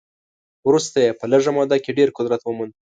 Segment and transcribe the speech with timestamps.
[0.67, 2.73] وروسته یې په لږه موده کې ډېر قدرت وموند.